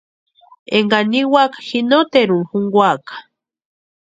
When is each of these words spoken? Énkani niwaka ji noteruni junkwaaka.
Énkani 0.77 1.07
niwaka 1.21 1.59
ji 1.67 1.79
noteruni 1.89 2.47
junkwaaka. 2.49 3.15